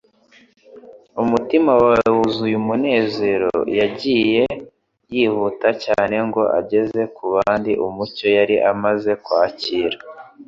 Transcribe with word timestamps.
Umutima 1.21 1.71
we 1.83 1.93
wuzuye 2.15 2.55
umunezero, 2.63 3.53
yagiye 3.79 4.43
yihuta 5.13 5.69
cyane, 5.83 6.15
ngo 6.27 6.41
ageze 6.59 7.01
ku 7.15 7.23
bandi 7.33 7.71
umucyo 7.87 8.27
yari 8.37 8.55
amaze 8.71 9.11
kwakira. 9.25 9.97